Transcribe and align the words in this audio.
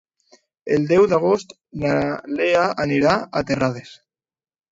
El 0.75 0.87
deu 0.91 1.03
d'agost 1.11 1.53
na 1.83 1.91
Lea 2.39 2.63
anirà 2.87 3.13
a 3.19 3.43
Terrades. 3.51 3.93